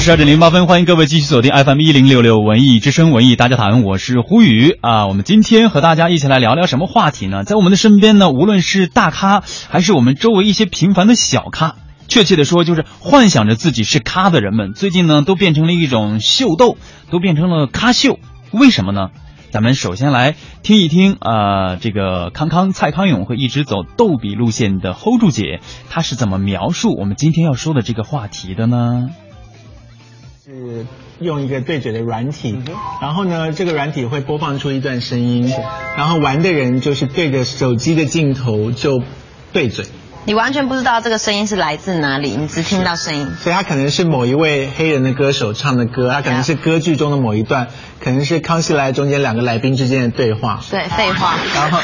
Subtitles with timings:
[0.00, 5.06] 十二点零八分，欢迎各位继续锁定 FM 一零六六文艺之声文艺大家谈，我是胡宇啊。
[5.06, 7.44] 我们今天和大家一起来聊聊什么话题呢？
[7.44, 11.76] 在我们的身边呢，无论是大咖，还是我们周围一些平凡的小咖，
[12.08, 16.76] 确切的说，就是幻想着自己是咖的人们，最近呢，都变成了一种秀逗，
[17.10, 18.18] 都变成了咖秀。
[18.50, 19.10] 为什么呢？
[19.50, 29.10] 咱们首先来听一听啊，这个康康蔡康永和一直走逗比路线的 Hold 住姐，她是怎么描述我们今天要说的这个话题的呢？
[30.46, 30.84] 是
[31.20, 32.54] 用一个对嘴的软体，
[33.00, 35.50] 然后呢，这个软体会播放出一段声音，
[35.96, 39.02] 然后玩的人就是对着手机的镜头就
[39.54, 39.86] 对嘴。
[40.26, 43.30] 你完全不知道这个声音是来自哪里，你只听到声音。
[43.42, 47.68] 所以他可能是某一位黑人的歌手唱的歌，他可能是歌剧中的某一段，
[48.00, 50.60] 可能是康熙来中间两个来宾之间的对话。
[50.70, 51.34] 对，废话。
[51.54, 51.78] 然后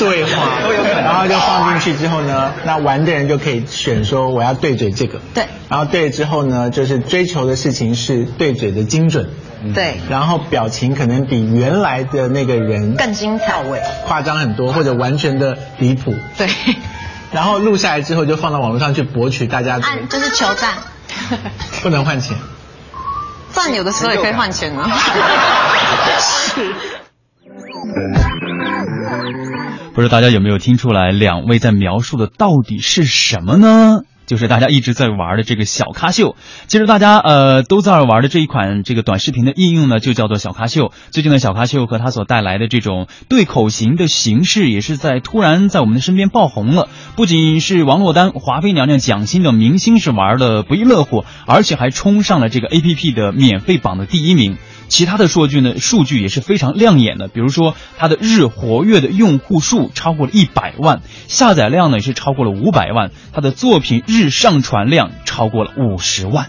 [0.00, 5.20] 对话都有可能，然后就放进去之后呢，那玩的人就可以选说我要对嘴这个。
[5.32, 5.44] 对。
[5.68, 9.30] 然后对了之后呢，就是追求的事情是对嘴的精准。
[9.74, 10.00] 对。
[10.10, 13.62] 然后表情可能比原来的那个人更精彩、
[14.04, 16.12] 夸张很多，或者完全的离谱。
[16.36, 16.48] 对。
[17.32, 19.78] 然后录下来之后就放到网络上去博取大家。
[19.82, 20.74] 按就是求赞。
[21.82, 22.36] 不能换钱。
[23.50, 24.88] 赞有的时候也可以换钱呢。
[26.20, 26.74] 是。
[29.94, 34.00] 不知道大家有没有听出来，两位在描述的到底是什么呢？
[34.26, 40.92] 就是大家一直在玩的这个小咖秀，其实大家呃都在玩的这一款这个短视频的应用呢，就叫做小咖秀。
[41.10, 46.88] 最近的小咖秀和它所带来的这种对口型的形式，也是在突然在我们的身边爆红了。
[47.14, 54.56] 不仅是王珞丹、华妃娘娘、蒋欣等明星是玩的不亦乐乎，而且还冲上了这个 A P P 的免费榜的第一名。
[54.88, 66.46] 其他的数据呢，数据也是非常亮眼的，比如说它的日活跃的用户数超过了一百万，下载量呢也是超过了五百万，它的作品日上传量超过了五十万。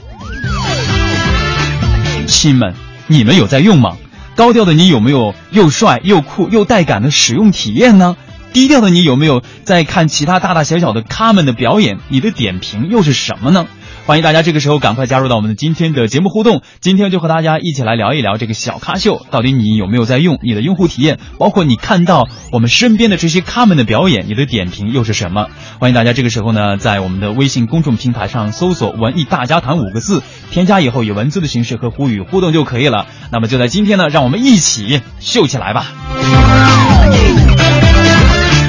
[2.28, 2.74] 亲们，
[3.08, 3.98] 你们有在用吗？
[4.36, 8.16] 高调的你有没有又帅又酷又带感的使用体验呢？
[8.54, 12.00] 低调的你有没有在看其他大大小小的咖们的表演？
[12.08, 13.68] 你的点评又是什么呢？
[14.08, 16.62] 欢迎大家这个时候赶快加入到我们的今天的节目互动。
[16.80, 20.40] 今天就和大家一起来聊一聊这个小咖秀，到底你有没有在用？
[20.42, 25.48] 你的用户体验，包括你看到我们身边的这些咖们的表演，你的点评又是什么？
[25.82, 33.08] 欢迎大家这个时候呢，在我们的微信公众平台上搜索“文艺大家谈”五个字，添加以后以文字的形式和呼吁互动就可以了。
[33.34, 35.86] 那么就在今天呢，让我们一起秀起来吧！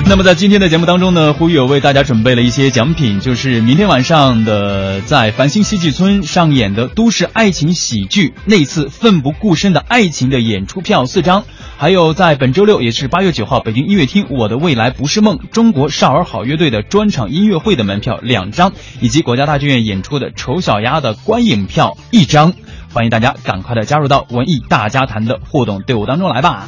[0.08, 11.44] 那么在今天的节目当中呢，胡友为大家准备了一些奖品，就是明天晚上的在繁星戏剧村上演的都市爱情喜剧《那次奋不顾身的爱情》的演出票四张，
[11.76, 22.54] 还有在本周六也是八月九号北京音乐厅《我的未来不是梦》中国少儿好乐队的专场音乐会的门票两张，以及国家大剧院演出的《丑小鸭》的观影票一张。
[22.94, 26.66] 欢迎大家赶快的加入到文艺大家谈的互动队伍当中来吧。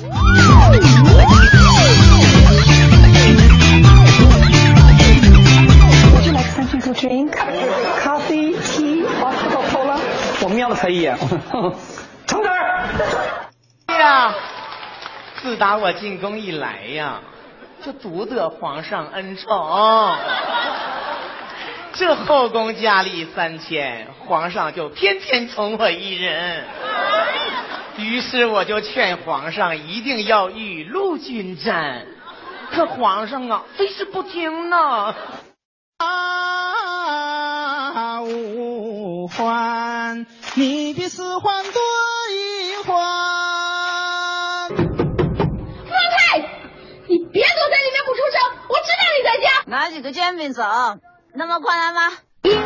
[7.01, 9.99] Drink coffee, tea, or Coca-Cola？
[10.43, 11.17] 我瞄了他一眼。
[12.27, 12.85] 橙汁儿。
[13.87, 14.35] 哎呀，
[15.41, 17.23] 自打我进宫以来呀，
[17.83, 19.49] 就独得皇上恩宠。
[21.95, 26.65] 这后宫佳丽三千，皇上就偏偏宠我一人。
[27.97, 32.05] 于是我就劝皇上一定要雨露均沾，
[32.71, 35.15] 可皇上啊，非是不听呢。
[38.31, 41.83] 啊，五环，你比四环多
[42.33, 42.97] 一环。
[44.69, 46.39] 方太，
[47.09, 49.51] 你别躲在里面不出声，我知道你在家。
[49.67, 50.63] 拿几个煎饼走，
[51.35, 52.13] 那么快来吗？
[52.43, 52.61] 一个五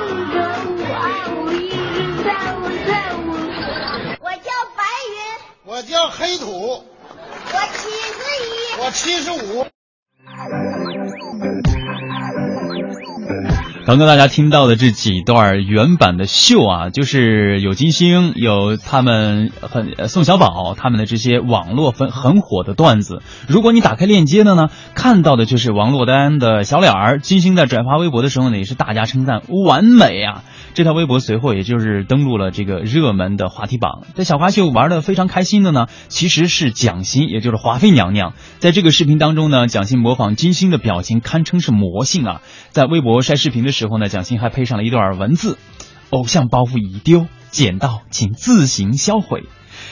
[0.93, 2.93] 二五一云三五三
[3.27, 3.33] 五
[4.21, 5.17] 我叫白云。
[5.65, 6.85] 我叫黑土。
[7.53, 8.81] 我七十一。
[8.81, 9.67] 我七十五。
[13.87, 23.21] 刚刚大家听到的这几段原版的秀啊，就是有金星，有他们很宋小宝他们的这些网络很很火的段子。
[23.47, 27.19] 如果你打开链接的呢，看到的就是王珞丹的小脸儿。
[27.19, 30.45] 金星在转发微博的时候呢，也是大家称赞完美啊。
[30.75, 34.03] 这条微博随后也就是登录了这个热门的话题榜。
[34.15, 38.35] 在小花秀玩的非常开心的呢，其实是蒋欣，也就是华妃娘娘。
[38.59, 42.43] 在这个视频当中呢，蒋欣模仿金星的表情，堪称是魔性啊。
[42.71, 45.59] 在微博晒视频的时候呢，蒋欣还配上了一段文字
[46.11, 49.45] ：“偶像包袱已丢，捡到请自行销毁。”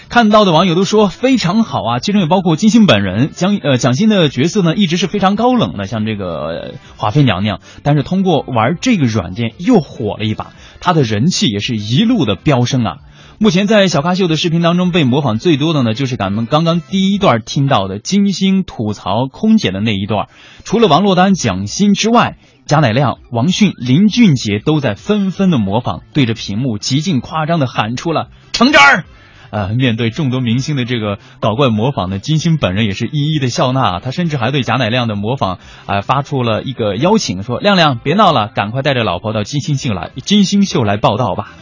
[0.09, 3.31] 看到的网友都说非常好啊，其中也包括金星本人。
[3.33, 7.61] 蒋呃蒋欣的角色呢，一直是非常高冷的，像这个华妃娘娘。
[7.83, 10.53] 但是通过玩这个软件又火了一把。
[10.83, 12.97] 他的人气也是一路的飙升啊。
[13.39, 20.29] 目前在小咖秀的视频当中被模仿最多的呢，就是咱们刚刚第一段听到的金星吐槽空姐的那一段。
[20.65, 22.37] 除了王珞丹、蒋欣之外，
[22.67, 29.05] 贾乃亮、王迅、林俊杰都在纷纷的模仿，对着屏幕极尽夸张的喊出了“橙汁儿”。
[29.53, 34.01] 呃，面对众多明星的这个搞怪模仿呢，金星本人也是一一的笑纳。
[34.01, 41.53] 他甚至还对贾乃亮的模仿啊、发出了一个邀请，说：“亮亮，别闹了，赶快带着老婆到金星秀来，金星秀来报道吧。”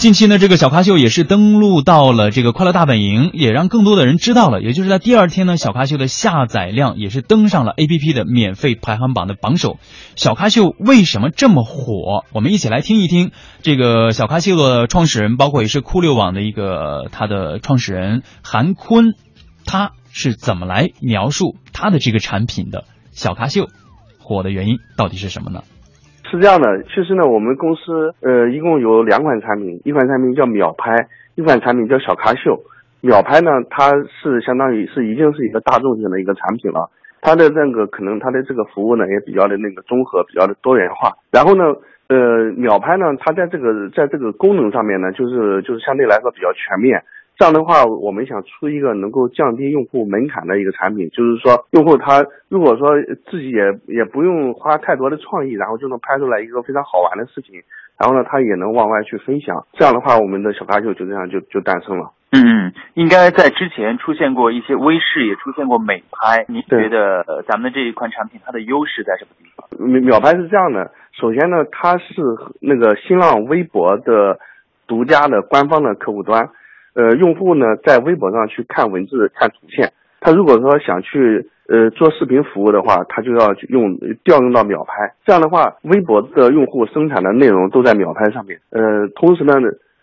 [0.00, 4.62] 近期呢，这个小咖秀也是登录到了这个快乐大本营，也让更多的人知道了。
[4.62, 9.76] 也就是在第二天呢，小咖秀的下载量也是登上了 APP 的免费排行榜的榜首。
[10.16, 12.24] 小咖秀为什么这么火？
[12.32, 13.30] 我们一起来听一听
[13.60, 19.12] 这个小咖秀的创始人，包括也是酷六网的一个他的创始人韩坤，
[19.66, 22.84] 他是怎么来描述他的这个产品的？
[23.12, 23.68] 小咖秀
[24.18, 25.62] 火的原因到底是什么呢？
[26.30, 30.94] 是这样的，其实呢，我们公司呃一共有两款产品，一款产品叫秒拍，
[31.34, 32.62] 一款产品叫小咖秀。
[33.00, 33.90] 秒拍呢，它
[34.22, 36.88] 是相当于是已经是一个大众性的一个产品了，
[37.20, 41.16] 它的那个可能它的这个服务呢也比较的那个综合，比较的多元化。
[41.32, 41.64] 然后呢，
[42.08, 47.02] 呃，秒拍呢，它在这个在这个功能上面呢，就是就是相对来说比较全面。
[47.40, 53.00] 这样的话，我们想出一个能够降低用户门槛的一个产品，就是说，用户他如果说
[53.30, 57.56] 自己也也不用花太多的创意，然后就能拍出来一个非常好玩的视频，
[57.96, 59.64] 然后呢，他也能往外去分享。
[59.72, 62.12] 这样的话，我们的小咖秀就这样就就诞生了。
[62.32, 66.44] 嗯嗯，应该在之前出现过一些微视，也出现过美拍。
[66.46, 69.88] 您觉得呃咱们的这一款产品它的优势在什么地方？
[69.88, 72.20] 秒秒拍是这样的，首先呢，它是
[72.60, 74.38] 那个新浪微博的
[74.86, 76.50] 独家的官方的客户端。
[76.94, 85.14] 呃，用户呢在微博上去看文字、看图片，他如果说想去呃做视频服务的话，他就要用调用到秒拍。
[85.24, 88.58] 这样的话，微博的用户生产的内容都在秒拍上面。
[88.70, 89.54] 呃，同时呢，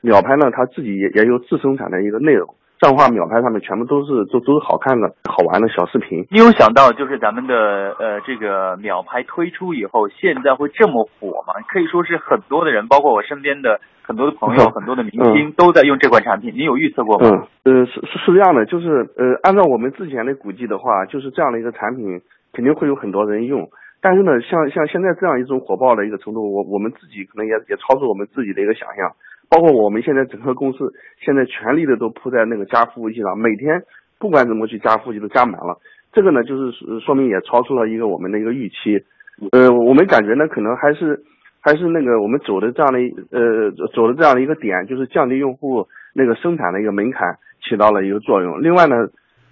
[0.02, 2.56] 秒拍呢它自己也也有自生产的一个内容。
[2.80, 6.26] 这样的话，秒拍上面全部都是都都是好看的、好玩的小视频。
[6.30, 11.58] 你有想到就是咱们的呃这个秒拍推出以后，现在会这么火吗？
[11.68, 16.54] 可以说是很多的人，包括我身边的很多的朋友、 很多的明星都在用这款产品。
[16.54, 17.48] 你有预测过吗？
[17.64, 22.22] 嗯，呃，是是是这样的，就是呃，按照我们之前的估计的话，就是这样的一个产品
[22.54, 23.68] 肯定会有很多人用。
[24.00, 29.10] 但是呢，像像现在这样一种火爆的一个程度，我我们自己可能也也超出我们自己的一个想象。
[29.50, 30.92] 包括我们现在整个公司
[31.24, 33.82] 现在全力的都扑在那个加服务器上，每天
[34.20, 35.78] 不管怎么去加服务器都加满了。
[36.12, 39.04] 这个呢，就是说明也超出了一个我们的一个预期。
[39.52, 41.22] 呃，我们感觉呢，可能还是
[41.62, 43.00] 还是那个我们走的这样的
[43.32, 48.62] 呃走的这样的一个点，就是降低用户那个生产的一个门槛，起到了一个作用。
[48.62, 48.96] 另外呢，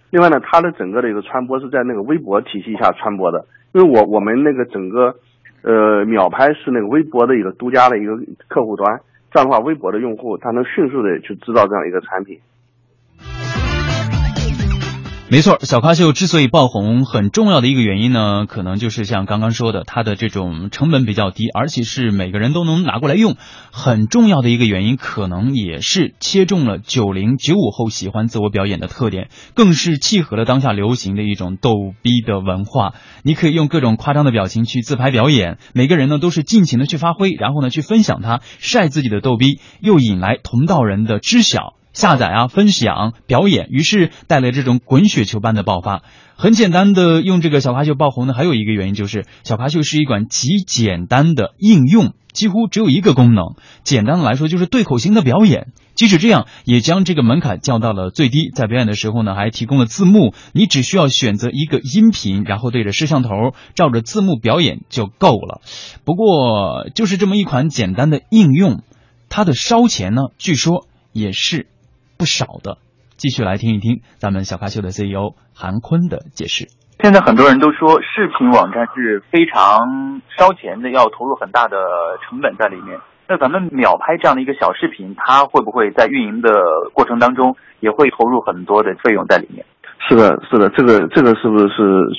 [0.09, 5.15] 另外呢，它的整个的一个传播是在那个微博体系下传播的，因为我我们那个整个
[5.61, 8.17] 呃秒拍是那个微博的一个独家的一个
[8.49, 8.99] 客户端。
[9.35, 12.39] 账号，微博的用户他能迅速的去知道这样一个产品。
[15.27, 23.35] 没错，小咖秀之所以爆红，很重要的一个原因呢，可能就是像刚刚说的，它的这种成本比较低，而且是每个人都能拿过来用。
[23.71, 31.73] 很重要的一个原因，可能也是切中了九零九五后喜欢自我表演的特点，更是契合了当下流行的一种逗
[32.03, 32.93] 逼的文化。
[33.23, 41.74] 你可以用各种夸张的表情去自拍表演，每个人呢都是尽情的去发挥，然后呢去分享它，晒自己的逗逼，又引来同道人的知晓。
[41.95, 46.03] 下载啊，分享、表演，于是带来这种滚雪球般的爆发。
[46.35, 53.55] 很简单的用这个小花秀爆红呢，还有一个原因就是小花秀是一款极简单的应用，几乎只有一个功能。
[53.83, 55.71] 简单的来说就是对口型的表演。
[55.93, 58.49] 即使这样，也将这个门槛降到了最低。
[58.53, 63.29] 在表演的时候呢，还提供了字幕，你只需要选择一个音频，然后对着摄像头
[63.73, 65.61] 照着字幕表演就够了。
[66.03, 68.81] 不过，就是这么一款简单的应用，
[69.29, 71.67] 它的烧钱呢，据说也是。
[72.17, 72.77] 不少的，
[73.17, 76.67] 继续来听一听咱们小咖秀的 CEO 韩坤的解释。
[77.03, 81.77] 现在很多人都说视频网站是非常烧钱的，要投入很大的
[82.23, 82.97] 成本在里面。
[83.27, 86.51] 那咱们秒拍这样的一个小视频，它会不会在运营的
[86.93, 89.65] 过程当中也会投入很多的费用在里面？
[90.07, 91.67] 是的，是的，这个这个是不是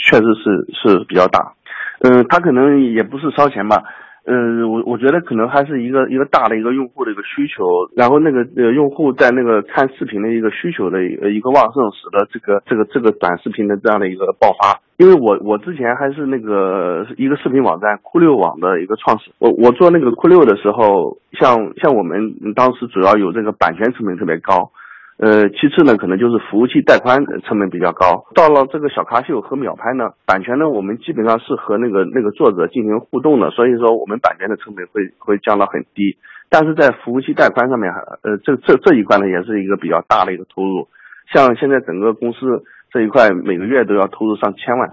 [0.04, 1.52] 确实是是比较大？
[2.00, 3.82] 嗯，它可能也不是烧钱吧。
[4.26, 7.64] 呃，我我觉得可能还是一个一个大的一个用户的一个需求，
[7.94, 14.80] 然后那个呃用户在那个看视频的一个需求的一个旺盛，使得这个这个这个短视频的这样的一个爆发。
[14.98, 24.72] 因为我我之前还是那个一个视频网站酷六网的一个创始，我我做那个酷六的时候，像像我们当时主要有这个版权成本特别高，
[25.18, 28.26] 呃，其次呢，可能就是服务器带宽成本比较高。
[28.34, 36.18] 到了这个小咖秀和秒拍呢，版权呢，我们基本上是和那个那个作者进行互动的，所以说我们版权的成本会会降到很低。
[36.50, 37.90] 但是在服务器带宽上面，
[38.22, 40.86] 呃，这这这一块呢，也是一个比较大的一个投入。
[41.32, 44.90] 像现在整个公司这一块，每个月都要投入上千万。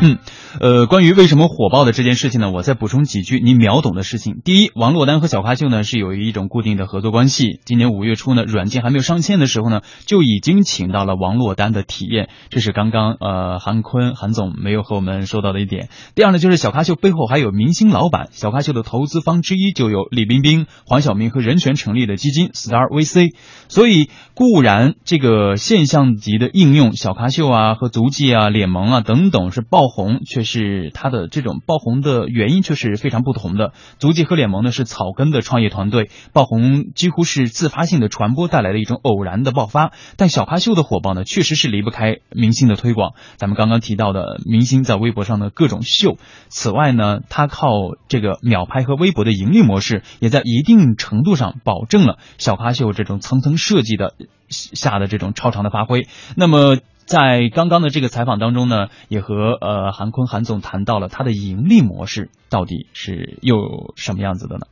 [0.00, 0.18] 嗯。
[0.60, 4.40] 呃，关于为什么火爆的这件事情呢，我再补充几句你秒懂的事情。
[4.44, 7.60] 第一，王珞丹和小咖秀呢是有一种固定的合作关系。
[7.64, 15.88] 今年五月初呢，软件还没有上线的时候呢，就已经请到了王珞丹的体验，这是刚刚呃韩坤韩总没有和我们说到的一点。
[16.16, 23.36] 第二呢，就是小咖秀背后还有明星老板，小咖秀的投资方之一就有李冰冰、黄晓明和任泉成立的基金 Star VC。
[23.68, 33.72] 所以固然这个现象级的应用，小咖秀啊和足迹啊、脸萌啊等等是爆红，却是它的这种爆红的原因却是非常不同的。
[33.98, 39.92] 足迹和脸萌呢是草根的创业团队，爆红几乎是自发性的传播带来的一种偶然的爆发。
[40.16, 43.14] 但小咖秀的火爆呢，确实是离不开明星的推广。
[43.36, 46.16] 咱们刚刚提到的明星在微博上的各种秀。
[46.48, 47.68] 此外呢，他靠
[48.08, 54.14] 这个秒拍和微博的盈利模式，也在一定程度上保证了小咖秀这种层层设计的
[54.48, 56.06] 下的这种超常的发挥。
[56.36, 56.78] 那么。
[57.10, 64.70] 在刚刚的这个采访当中呢，也和呃韩坤韩总谈到了他的盈利模式到底是又什么样子的呢？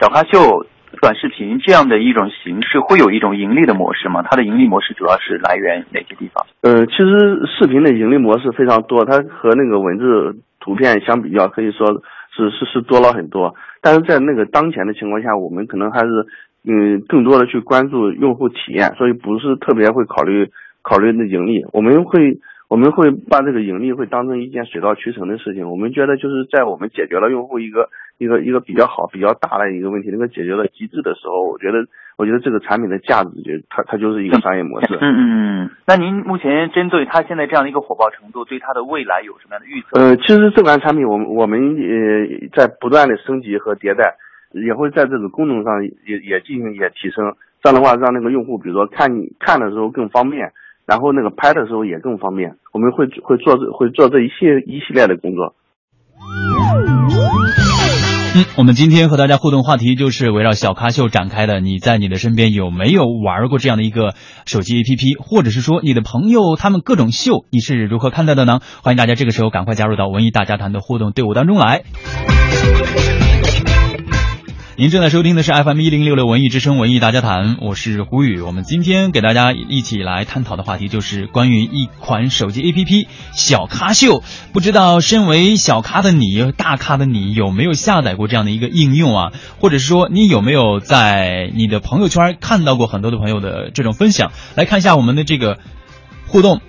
[0.00, 0.64] 小咖秀
[1.02, 4.22] 短视频这样的一种形式会有一种盈利的模式吗？
[4.22, 6.46] 它的盈利模式主要是来源哪些地方？
[6.62, 12.00] 呃，其实视频的盈利模式非常多，它和那个文字图片相比较，可以说
[12.32, 13.54] 是是是多了很多。
[13.82, 16.08] 但是在那个当前的情况下，我们可能还是
[16.64, 20.48] 嗯更多的去关注用户体验，所以不是特别会考虑。
[20.84, 22.38] 考虑的盈利，我们会
[22.68, 25.70] 我们会把这个盈利会当成一件水到渠成的事情。
[25.70, 27.88] 我们觉得就是在我们解决了用户一个
[28.18, 31.86] 一个一个比较好、比较大的一个问题，能够解决了极致的时候，我觉得
[32.18, 34.98] 我觉得这个产品的价值就它它就是一个商业模式。
[35.00, 35.22] 嗯嗯
[35.64, 35.70] 嗯。
[35.86, 39.98] 那您目前针对它现在这样的一个火爆程度，对它的未来有什么样的预测？
[39.98, 44.16] 呃，其实这款产品我们我们呃在不断的升级和迭代，
[44.52, 47.32] 也会在这个功能上也也进行一些提升。
[47.62, 50.52] 这样的话，让那个用户比如说看看的时候更方便。
[50.86, 55.54] 然后那个拍的时候也更方便，我们会会做会做这一系一系列的工作。
[58.36, 61.60] 嗯，我们今天和大家互动话题就是围绕小咖秀展开的。
[61.60, 64.14] 你在你的身边有没有玩过这样的一个
[64.44, 68.58] 手机 APP，或者是说你的朋友他们各种秀，你是如何看待的呢？
[68.82, 71.84] 欢迎大家这个时候赶快加入到文艺大家谈的互动队伍当中来。
[74.84, 78.42] 您正在收听的是 FM 一零六六文艺之声文艺大家谈，我是胡宇。
[78.42, 84.22] 我们今天给大家一起来探讨的话题就是关于一款手机 APP 小咖秀。
[84.52, 89.32] 不知道身为小咖的你、大咖的你有没有下载过这样的一个应用啊？
[89.58, 94.32] 或者是说你有没有在你的朋友圈看到过很多的朋友的这种分享？
[94.54, 95.60] 来看一下我们的这个
[96.26, 96.60] 互动。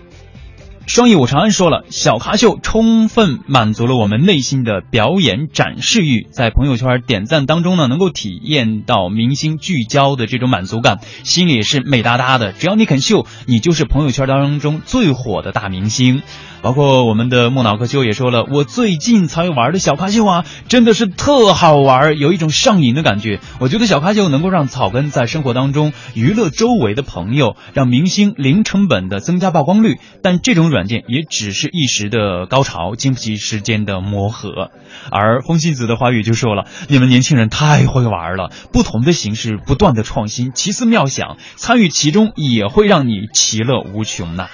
[0.88, 12.54] 双翼武长安说了，小咖秀充分满足了我们内心的表演展示欲，在朋友圈点赞当中呢，能够体验到明星聚焦的这种满足感，心里是美哒哒的。
[12.54, 16.22] 只要你肯秀，你就是朋友圈当中最火的大明星。
[16.62, 23.40] 包括我们的木脑壳秀也说了，我最近才玩的小咖秀啊，真的是特好玩，有一种上瘾的感觉。
[23.60, 34.72] 我觉得小咖秀能够让草根在生活当中娱乐周围的朋友，让明星零成本的增加曝光率，但这种软件也只是一时的高潮，经不起时间的磨合。
[35.12, 44.48] 而风信子的话语就说了，你们年轻人太会玩了，不同的形式不断的创新，奇思妙想，参与其中也会让你其乐无穷呐。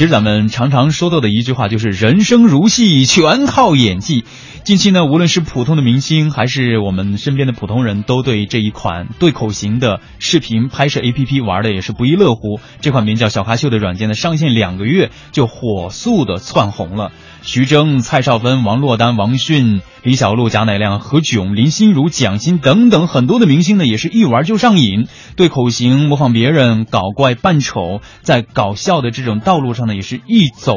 [0.00, 4.24] 其实咱们常常说到的一句话就是“人生如戏，全靠演技”。
[4.64, 12.60] 近期呢，无论是普通的明星，还是我们身边的普通人都对这一款对口型的视频拍摄 APP 玩的也是不亦乐乎。
[12.80, 17.12] 这款名叫“小咖秀”的软件呢，上线两个月就火速的窜红了。
[17.42, 30.74] 徐峥、蔡少芬、王珞丹、王迅、李小璐、贾乃亮、何炅、林心如、蒋欣等等很多的明星呢，也是一玩就上瘾，对口型、模仿别人、搞怪扮丑，在搞笑的这种道路上呢，也是一走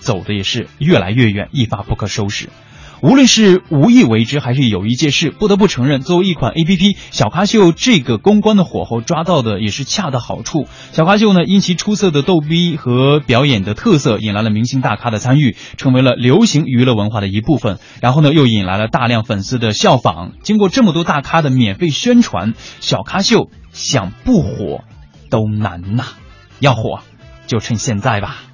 [0.00, 2.48] 走的也是越来越远，一发不可收拾。
[3.02, 10.66] 无论是无意为之还是有意借势，不得不承认，作为一款 A P P，小咖秀这个公关的火候抓到的也是恰到好处。
[10.92, 17.78] 小咖秀呢，因其出色的逗逼和表演的特色，引来了明星大咖的参与，成为了流行娱乐文化的一部分。
[18.02, 20.32] 然后呢，又引来了大量粉丝的效仿。
[20.42, 24.84] 经过这么多大咖的免费宣传，小咖秀想不火
[25.30, 26.04] 都难呐！
[26.58, 27.00] 要火，
[27.46, 28.49] 就趁现在吧。